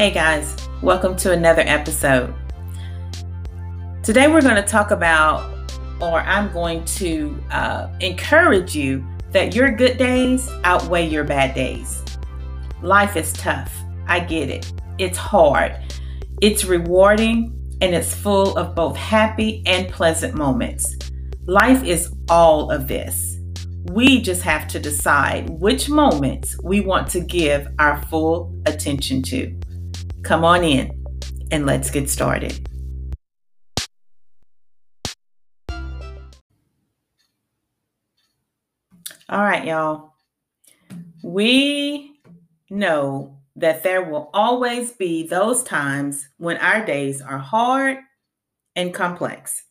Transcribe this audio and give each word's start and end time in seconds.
Hey 0.00 0.10
guys, 0.10 0.56
welcome 0.80 1.14
to 1.16 1.32
another 1.32 1.60
episode. 1.66 2.34
Today 4.02 4.28
we're 4.28 4.40
going 4.40 4.56
to 4.56 4.62
talk 4.62 4.92
about, 4.92 5.70
or 6.00 6.20
I'm 6.20 6.50
going 6.54 6.86
to 6.86 7.38
uh, 7.50 7.90
encourage 8.00 8.74
you 8.74 9.06
that 9.32 9.54
your 9.54 9.70
good 9.70 9.98
days 9.98 10.48
outweigh 10.64 11.06
your 11.06 11.24
bad 11.24 11.54
days. 11.54 12.02
Life 12.80 13.14
is 13.14 13.34
tough. 13.34 13.76
I 14.06 14.20
get 14.20 14.48
it. 14.48 14.72
It's 14.96 15.18
hard. 15.18 15.76
It's 16.40 16.64
rewarding 16.64 17.54
and 17.82 17.94
it's 17.94 18.14
full 18.14 18.56
of 18.56 18.74
both 18.74 18.96
happy 18.96 19.62
and 19.66 19.86
pleasant 19.92 20.32
moments. 20.34 20.96
Life 21.44 21.84
is 21.84 22.10
all 22.30 22.70
of 22.70 22.88
this. 22.88 23.38
We 23.92 24.22
just 24.22 24.40
have 24.44 24.66
to 24.68 24.80
decide 24.80 25.50
which 25.50 25.90
moments 25.90 26.56
we 26.64 26.80
want 26.80 27.10
to 27.10 27.20
give 27.20 27.68
our 27.78 28.02
full 28.04 28.58
attention 28.64 29.20
to. 29.24 29.60
Come 30.22 30.44
on 30.44 30.64
in 30.64 31.04
and 31.50 31.66
let's 31.66 31.90
get 31.90 32.10
started. 32.10 32.68
All 39.28 39.42
right, 39.44 39.64
y'all. 39.64 40.14
We 41.22 42.20
know 42.68 43.38
that 43.56 43.82
there 43.82 44.02
will 44.02 44.30
always 44.34 44.92
be 44.92 45.26
those 45.26 45.62
times 45.62 46.28
when 46.38 46.56
our 46.56 46.84
days 46.84 47.20
are 47.22 47.38
hard 47.38 47.98
and 48.76 48.92
complex. 48.92 49.64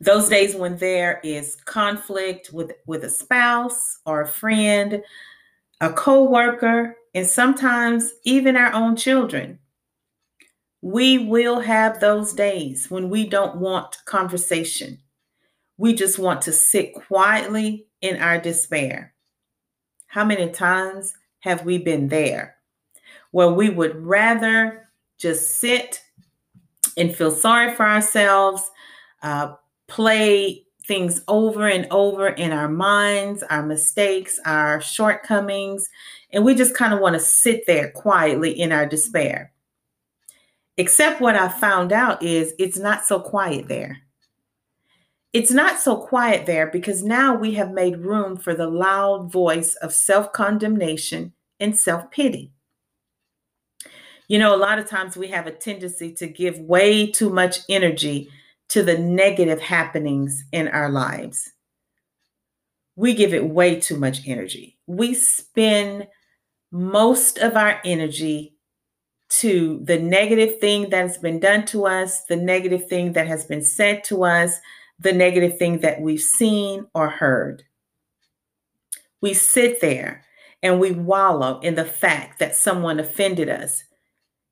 Those 0.00 0.28
days 0.28 0.54
when 0.54 0.76
there 0.76 1.20
is 1.22 1.56
conflict 1.64 2.50
with, 2.52 2.72
with 2.86 3.04
a 3.04 3.10
spouse 3.10 3.98
or 4.04 4.22
a 4.22 4.28
friend, 4.28 5.02
a 5.80 5.92
coworker, 5.92 6.96
and 7.14 7.26
sometimes 7.26 8.12
even 8.24 8.56
our 8.56 8.72
own 8.72 8.96
children. 8.96 9.58
We 10.80 11.18
will 11.18 11.60
have 11.60 12.00
those 12.00 12.32
days 12.32 12.90
when 12.90 13.08
we 13.08 13.26
don't 13.26 13.56
want 13.56 13.98
conversation. 14.04 14.98
We 15.76 15.94
just 15.94 16.18
want 16.18 16.42
to 16.42 16.52
sit 16.52 16.94
quietly 16.94 17.86
in 18.00 18.16
our 18.20 18.38
despair. 18.38 19.14
How 20.06 20.24
many 20.24 20.50
times 20.50 21.14
have 21.40 21.64
we 21.64 21.78
been 21.78 22.08
there 22.08 22.56
where 23.30 23.50
we 23.50 23.70
would 23.70 23.96
rather 23.96 24.88
just 25.18 25.58
sit 25.58 26.00
and 26.96 27.14
feel 27.14 27.30
sorry 27.30 27.74
for 27.74 27.86
ourselves, 27.86 28.70
uh, 29.22 29.54
play 29.88 30.64
things 30.86 31.22
over 31.28 31.68
and 31.68 31.86
over 31.90 32.28
in 32.28 32.52
our 32.52 32.68
minds, 32.68 33.42
our 33.44 33.62
mistakes, 33.62 34.38
our 34.44 34.80
shortcomings, 34.80 35.88
and 36.32 36.44
we 36.44 36.54
just 36.54 36.74
kind 36.74 36.92
of 36.92 37.00
want 37.00 37.14
to 37.14 37.20
sit 37.20 37.64
there 37.66 37.90
quietly 37.90 38.58
in 38.58 38.72
our 38.72 38.86
despair. 38.86 39.52
Except 40.76 41.20
what 41.20 41.36
I 41.36 41.48
found 41.48 41.92
out 41.92 42.22
is 42.22 42.54
it's 42.58 42.78
not 42.78 43.04
so 43.04 43.20
quiet 43.20 43.68
there. 43.68 43.98
It's 45.32 45.50
not 45.50 45.78
so 45.78 45.96
quiet 45.96 46.44
there 46.46 46.66
because 46.66 47.02
now 47.02 47.34
we 47.34 47.54
have 47.54 47.70
made 47.72 47.98
room 47.98 48.36
for 48.36 48.54
the 48.54 48.66
loud 48.66 49.32
voice 49.32 49.74
of 49.76 49.92
self 49.92 50.32
condemnation 50.32 51.32
and 51.60 51.78
self 51.78 52.10
pity. 52.10 52.52
You 54.28 54.38
know, 54.38 54.54
a 54.54 54.56
lot 54.56 54.78
of 54.78 54.88
times 54.88 55.16
we 55.16 55.28
have 55.28 55.46
a 55.46 55.52
tendency 55.52 56.12
to 56.14 56.26
give 56.26 56.58
way 56.58 57.06
too 57.10 57.30
much 57.30 57.60
energy 57.68 58.30
to 58.68 58.82
the 58.82 58.98
negative 58.98 59.60
happenings 59.60 60.44
in 60.52 60.68
our 60.68 60.90
lives. 60.90 61.52
We 62.96 63.14
give 63.14 63.34
it 63.34 63.48
way 63.48 63.80
too 63.80 63.96
much 63.96 64.26
energy. 64.26 64.78
We 64.86 65.14
spend 65.14 66.08
most 66.70 67.38
of 67.38 67.56
our 67.56 67.80
energy 67.84 68.56
to 69.28 69.80
the 69.84 69.98
negative 69.98 70.58
thing 70.58 70.90
that 70.90 71.06
has 71.06 71.18
been 71.18 71.40
done 71.40 71.64
to 71.66 71.86
us, 71.86 72.24
the 72.26 72.36
negative 72.36 72.86
thing 72.88 73.12
that 73.14 73.26
has 73.26 73.46
been 73.46 73.62
said 73.62 74.04
to 74.04 74.24
us, 74.24 74.58
the 74.98 75.12
negative 75.12 75.58
thing 75.58 75.78
that 75.80 76.00
we've 76.00 76.20
seen 76.20 76.86
or 76.94 77.08
heard. 77.08 77.62
We 79.20 79.34
sit 79.34 79.80
there 79.80 80.24
and 80.62 80.78
we 80.78 80.92
wallow 80.92 81.60
in 81.60 81.74
the 81.74 81.84
fact 81.84 82.38
that 82.38 82.56
someone 82.56 83.00
offended 83.00 83.48
us 83.48 83.84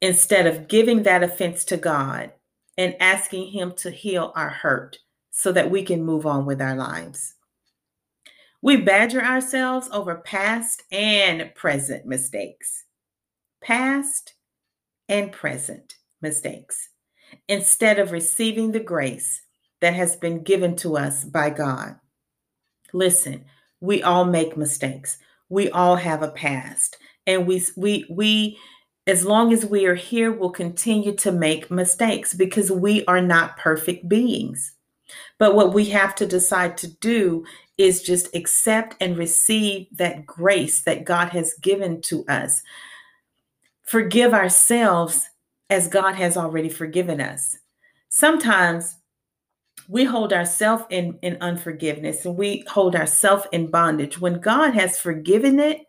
instead 0.00 0.46
of 0.46 0.68
giving 0.68 1.02
that 1.02 1.22
offense 1.22 1.64
to 1.64 1.76
God 1.76 2.32
and 2.78 2.94
asking 3.00 3.48
Him 3.48 3.72
to 3.76 3.90
heal 3.90 4.32
our 4.34 4.50
hurt 4.50 4.98
so 5.30 5.52
that 5.52 5.70
we 5.70 5.82
can 5.82 6.04
move 6.04 6.26
on 6.26 6.46
with 6.46 6.60
our 6.60 6.76
lives. 6.76 7.34
We 8.62 8.78
badger 8.78 9.22
ourselves 9.22 9.88
over 9.92 10.16
past 10.16 10.82
and 10.90 11.54
present 11.54 12.06
mistakes. 12.06 12.84
Past 13.62 14.34
and 15.08 15.30
present 15.30 15.96
mistakes 16.22 16.88
instead 17.48 17.98
of 17.98 18.12
receiving 18.12 18.72
the 18.72 18.80
grace 18.80 19.42
that 19.80 19.94
has 19.94 20.16
been 20.16 20.42
given 20.42 20.74
to 20.76 20.96
us 20.96 21.24
by 21.24 21.50
God. 21.50 21.96
Listen, 22.92 23.44
we 23.80 24.02
all 24.02 24.24
make 24.24 24.56
mistakes. 24.56 25.18
We 25.48 25.70
all 25.70 25.96
have 25.96 26.22
a 26.22 26.30
past. 26.30 26.96
And 27.26 27.46
we 27.46 27.62
we 27.76 28.06
we 28.08 28.58
as 29.06 29.24
long 29.24 29.52
as 29.52 29.64
we 29.64 29.86
are 29.86 29.94
here 29.94 30.32
we'll 30.32 30.50
continue 30.50 31.14
to 31.14 31.32
make 31.32 31.70
mistakes 31.70 32.34
because 32.34 32.70
we 32.70 33.04
are 33.06 33.22
not 33.22 33.56
perfect 33.56 34.08
beings. 34.08 34.72
But 35.38 35.54
what 35.54 35.72
we 35.72 35.86
have 35.86 36.14
to 36.16 36.26
decide 36.26 36.76
to 36.78 36.88
do 36.88 37.44
is 37.78 38.02
just 38.02 38.34
accept 38.34 38.96
and 39.00 39.16
receive 39.16 39.86
that 39.92 40.26
grace 40.26 40.82
that 40.82 41.04
God 41.04 41.28
has 41.30 41.54
given 41.60 42.00
to 42.02 42.24
us. 42.26 42.62
Forgive 43.82 44.34
ourselves 44.34 45.28
as 45.70 45.88
God 45.88 46.14
has 46.14 46.36
already 46.36 46.68
forgiven 46.68 47.20
us. 47.20 47.56
Sometimes 48.08 48.96
we 49.88 50.04
hold 50.04 50.32
ourselves 50.32 50.84
in, 50.90 51.18
in 51.22 51.36
unforgiveness 51.40 52.24
and 52.24 52.36
we 52.36 52.64
hold 52.66 52.96
ourselves 52.96 53.46
in 53.52 53.70
bondage. 53.70 54.20
When 54.20 54.40
God 54.40 54.74
has 54.74 54.98
forgiven 54.98 55.60
it, 55.60 55.82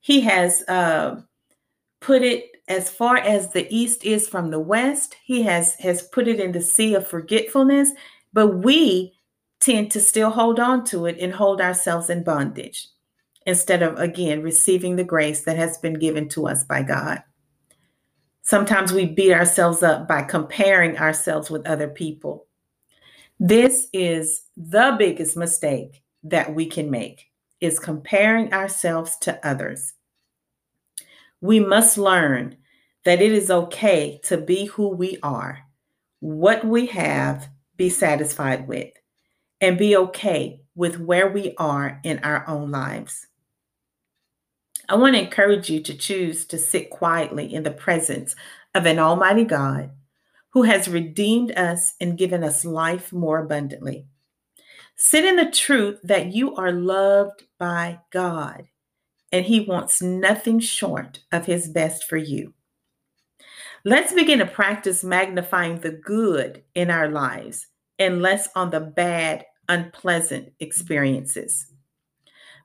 He 0.00 0.22
has 0.22 0.62
uh, 0.66 1.20
put 2.00 2.22
it 2.22 2.44
as 2.68 2.90
far 2.90 3.16
as 3.16 3.52
the 3.52 3.66
east 3.74 4.04
is 4.04 4.28
from 4.28 4.50
the 4.50 4.60
west. 4.60 5.16
He 5.24 5.42
has 5.42 5.74
has 5.76 6.02
put 6.02 6.28
it 6.28 6.40
in 6.40 6.52
the 6.52 6.60
sea 6.60 6.94
of 6.94 7.06
forgetfulness, 7.06 7.92
but 8.32 8.58
we 8.58 9.14
tend 9.60 9.90
to 9.92 10.00
still 10.00 10.30
hold 10.30 10.60
on 10.60 10.84
to 10.84 11.06
it 11.06 11.16
and 11.18 11.32
hold 11.32 11.60
ourselves 11.60 12.10
in 12.10 12.22
bondage 12.22 12.88
instead 13.46 13.82
of, 13.82 13.98
again, 13.98 14.42
receiving 14.42 14.96
the 14.96 15.04
grace 15.04 15.42
that 15.42 15.56
has 15.56 15.78
been 15.78 15.94
given 15.94 16.28
to 16.28 16.46
us 16.46 16.64
by 16.64 16.82
God. 16.82 17.22
Sometimes 18.42 18.92
we 18.92 19.06
beat 19.06 19.32
ourselves 19.32 19.82
up 19.82 20.06
by 20.06 20.22
comparing 20.22 20.96
ourselves 20.98 21.50
with 21.50 21.66
other 21.66 21.88
people. 21.88 22.46
This 23.40 23.88
is 23.92 24.42
the 24.56 24.96
biggest 24.98 25.36
mistake 25.36 26.02
that 26.24 26.54
we 26.54 26.66
can 26.66 26.90
make 26.90 27.26
is 27.60 27.78
comparing 27.78 28.52
ourselves 28.52 29.16
to 29.22 29.46
others. 29.46 29.94
We 31.40 31.60
must 31.60 31.98
learn 31.98 32.56
that 33.04 33.22
it 33.22 33.32
is 33.32 33.50
okay 33.50 34.20
to 34.24 34.36
be 34.36 34.66
who 34.66 34.88
we 34.88 35.18
are, 35.22 35.60
what 36.20 36.64
we 36.64 36.86
have, 36.86 37.48
be 37.76 37.88
satisfied 37.88 38.66
with 38.66 38.92
and 39.60 39.78
be 39.78 39.96
okay 39.96 40.60
with 40.74 40.98
where 40.98 41.28
we 41.30 41.54
are 41.58 42.00
in 42.04 42.18
our 42.20 42.46
own 42.48 42.70
lives. 42.70 43.26
I 44.88 44.96
want 44.96 45.14
to 45.14 45.22
encourage 45.22 45.68
you 45.68 45.80
to 45.80 45.96
choose 45.96 46.44
to 46.46 46.58
sit 46.58 46.90
quietly 46.90 47.52
in 47.52 47.62
the 47.62 47.70
presence 47.70 48.34
of 48.74 48.86
an 48.86 48.98
Almighty 48.98 49.44
God 49.44 49.90
who 50.50 50.62
has 50.62 50.88
redeemed 50.88 51.52
us 51.52 51.94
and 52.00 52.18
given 52.18 52.42
us 52.42 52.64
life 52.64 53.12
more 53.12 53.38
abundantly. 53.38 54.06
Sit 54.96 55.24
in 55.24 55.36
the 55.36 55.50
truth 55.50 56.00
that 56.02 56.32
you 56.32 56.56
are 56.56 56.72
loved 56.72 57.44
by 57.58 58.00
God 58.10 58.66
and 59.32 59.44
He 59.44 59.60
wants 59.60 60.02
nothing 60.02 60.60
short 60.60 61.20
of 61.32 61.46
His 61.46 61.68
best 61.68 62.04
for 62.04 62.16
you. 62.16 62.54
Let's 63.84 64.12
begin 64.12 64.40
to 64.40 64.46
practice 64.46 65.04
magnifying 65.04 65.78
the 65.78 65.92
good 65.92 66.64
in 66.74 66.90
our 66.90 67.08
lives 67.08 67.66
and 67.98 68.22
less 68.22 68.48
on 68.54 68.70
the 68.70 68.80
bad, 68.80 69.44
unpleasant 69.68 70.52
experiences. 70.60 71.66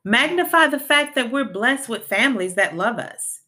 Magnify 0.04 0.68
the 0.68 0.80
fact 0.80 1.16
that 1.16 1.32
we're 1.32 1.46
blessed 1.46 1.88
with 1.88 2.08
families 2.08 2.56
that 2.56 2.76
love 2.76 2.98
us, 2.98 3.42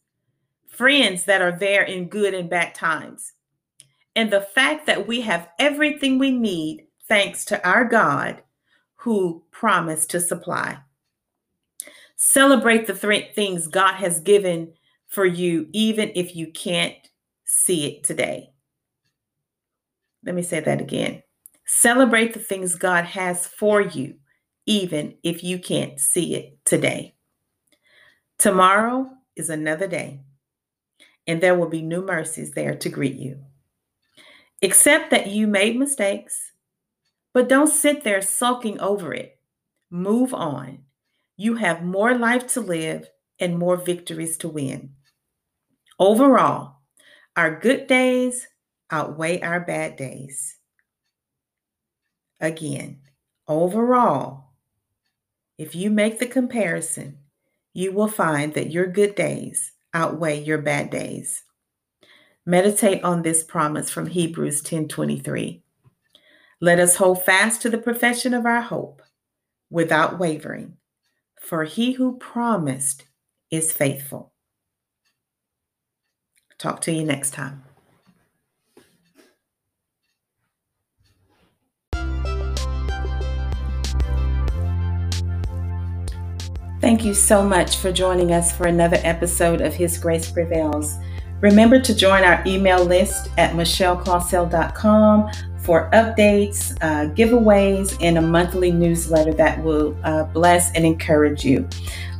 friends 0.67 1.25
that 1.25 1.41
are 1.41 1.57
there 1.57 1.83
in 1.83 2.07
good 2.07 2.33
and 2.33 2.49
bad 2.49 2.73
times, 2.75 3.33
and 4.15 4.31
the 4.31 4.41
fact 4.41 4.85
that 4.85 5.07
we 5.07 5.21
have 5.21 5.49
everything 5.59 6.17
we 6.17 6.31
need 6.31 6.87
thanks 7.07 7.43
to 7.45 7.67
our 7.67 7.83
God 7.83 8.41
who 8.95 9.43
promised 9.51 10.09
to 10.11 10.19
supply. 10.19 10.77
Celebrate 12.15 12.87
the 12.87 12.95
three 12.95 13.29
things 13.35 13.67
God 13.67 13.95
has 13.95 14.19
given 14.19 14.73
for 15.07 15.25
you, 15.25 15.67
even 15.73 16.11
if 16.15 16.35
you 16.35 16.47
can't 16.47 16.95
see 17.45 17.85
it 17.85 18.03
today. 18.03 18.49
Let 20.25 20.35
me 20.35 20.41
say 20.41 20.59
that 20.59 20.81
again. 20.81 21.21
Celebrate 21.65 22.33
the 22.33 22.39
things 22.39 22.75
God 22.75 23.05
has 23.05 23.45
for 23.45 23.81
you, 23.81 24.15
even 24.65 25.15
if 25.23 25.43
you 25.43 25.59
can't 25.59 25.99
see 25.99 26.35
it 26.35 26.57
today. 26.65 27.15
Tomorrow 28.37 29.09
is 29.35 29.49
another 29.49 29.87
day, 29.87 30.21
and 31.27 31.41
there 31.41 31.55
will 31.55 31.69
be 31.69 31.81
new 31.81 32.01
mercies 32.01 32.51
there 32.51 32.75
to 32.75 32.89
greet 32.89 33.15
you. 33.15 33.39
Accept 34.61 35.11
that 35.11 35.27
you 35.27 35.47
made 35.47 35.77
mistakes, 35.77 36.51
but 37.33 37.49
don't 37.49 37.67
sit 37.67 38.03
there 38.03 38.21
sulking 38.21 38.79
over 38.79 39.13
it. 39.13 39.37
Move 39.91 40.33
on. 40.33 40.84
You 41.37 41.55
have 41.55 41.83
more 41.83 42.17
life 42.17 42.47
to 42.53 42.61
live 42.61 43.09
and 43.39 43.57
more 43.57 43.77
victories 43.77 44.37
to 44.37 44.49
win. 44.49 44.91
Overall, 45.99 46.77
our 47.35 47.59
good 47.59 47.87
days 47.87 48.47
outweigh 48.89 49.41
our 49.41 49.59
bad 49.59 49.97
days. 49.97 50.57
Again, 52.39 52.99
overall, 53.47 54.51
if 55.57 55.75
you 55.75 55.89
make 55.89 56.19
the 56.19 56.27
comparison, 56.27 57.17
you 57.73 57.91
will 57.91 58.07
find 58.07 58.53
that 58.53 58.71
your 58.71 58.87
good 58.87 59.15
days 59.15 59.73
outweigh 59.93 60.41
your 60.41 60.57
bad 60.57 60.89
days. 60.89 61.43
Meditate 62.45 63.03
on 63.03 63.21
this 63.21 63.43
promise 63.43 63.89
from 63.89 64.07
Hebrews 64.07 64.61
10:23. 64.61 65.63
Let 66.61 66.79
us 66.79 66.95
hold 66.95 67.23
fast 67.23 67.61
to 67.61 67.69
the 67.69 67.77
profession 67.77 68.33
of 68.33 68.45
our 68.45 68.61
hope 68.61 69.01
without 69.69 70.19
wavering, 70.19 70.77
for 71.45 71.63
he 71.63 71.93
who 71.93 72.17
promised 72.17 73.05
is 73.51 73.71
faithful. 73.71 74.33
Talk 76.57 76.81
to 76.81 76.91
you 76.91 77.03
next 77.03 77.31
time. 77.31 77.63
Thank 86.81 87.05
you 87.05 87.13
so 87.13 87.43
much 87.43 87.77
for 87.77 87.91
joining 87.91 88.31
us 88.31 88.55
for 88.55 88.67
another 88.67 88.97
episode 89.03 89.61
of 89.61 89.73
His 89.73 89.97
Grace 89.97 90.29
Prevails. 90.29 90.97
Remember 91.41 91.79
to 91.79 91.95
join 91.95 92.23
our 92.23 92.43
email 92.45 92.83
list 92.83 93.29
at 93.37 93.53
michelleclausel.com 93.53 95.31
for 95.65 95.89
updates, 95.91 96.71
uh, 96.81 97.13
giveaways, 97.13 97.97
and 98.01 98.17
a 98.17 98.21
monthly 98.21 98.71
newsletter 98.71 99.33
that 99.33 99.61
will 99.63 99.97
uh, 100.03 100.23
bless 100.25 100.71
and 100.73 100.85
encourage 100.85 101.43
you. 101.43 101.67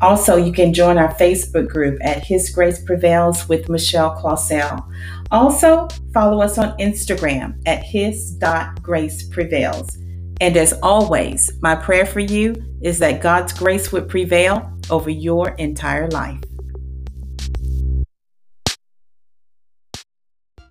Also, 0.01 0.36
you 0.36 0.51
can 0.51 0.74
join 0.74 0.97
our 0.97 1.13
Facebook 1.15 1.69
group 1.69 1.97
at 2.03 2.21
His 2.24 2.50
Grace 2.50 2.83
Prevails 2.83 3.47
with 3.47 3.69
Michelle 3.69 4.19
Clausel. 4.21 4.86
Also, 5.31 5.88
follow 6.13 6.42
us 6.42 6.57
on 6.57 6.77
Instagram 6.77 7.57
at 7.65 7.81
his.graceprevails. 7.83 9.97
And 10.42 10.57
as 10.57 10.74
always, 10.83 11.53
my 11.62 11.75
prayer 11.75 12.06
for 12.06 12.19
you 12.19 12.62
is 12.81 13.00
that 13.00 13.21
God's 13.21 13.53
grace 13.53 13.89
would 13.92 14.09
prevail 14.09 14.71
over 14.89 15.09
your 15.09 15.51
entire 15.51 16.09
life. 16.09 16.42